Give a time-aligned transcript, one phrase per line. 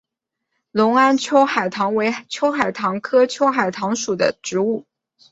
[0.71, 4.87] 隆安秋海棠为秋海棠科秋海棠属的植物。